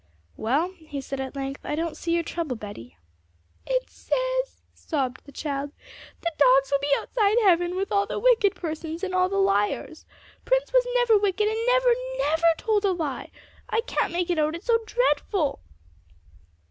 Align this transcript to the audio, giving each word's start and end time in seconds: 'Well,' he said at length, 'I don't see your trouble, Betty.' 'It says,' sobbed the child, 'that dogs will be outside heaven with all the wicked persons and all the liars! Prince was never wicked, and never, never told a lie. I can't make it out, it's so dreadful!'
'Well,' 0.35 0.71
he 0.71 0.99
said 0.99 1.19
at 1.19 1.35
length, 1.35 1.61
'I 1.63 1.75
don't 1.75 1.95
see 1.95 2.15
your 2.15 2.23
trouble, 2.23 2.55
Betty.' 2.55 2.97
'It 3.67 3.87
says,' 3.87 4.63
sobbed 4.73 5.23
the 5.25 5.31
child, 5.31 5.73
'that 6.21 6.39
dogs 6.39 6.71
will 6.71 6.79
be 6.79 6.89
outside 6.97 7.37
heaven 7.43 7.75
with 7.75 7.91
all 7.91 8.07
the 8.07 8.17
wicked 8.17 8.55
persons 8.55 9.03
and 9.03 9.13
all 9.13 9.29
the 9.29 9.37
liars! 9.37 10.07
Prince 10.43 10.73
was 10.73 10.87
never 10.95 11.19
wicked, 11.19 11.47
and 11.47 11.67
never, 11.67 11.93
never 12.17 12.47
told 12.57 12.83
a 12.83 12.93
lie. 12.93 13.29
I 13.69 13.81
can't 13.81 14.11
make 14.11 14.31
it 14.31 14.39
out, 14.39 14.55
it's 14.55 14.65
so 14.65 14.79
dreadful!' 14.87 15.59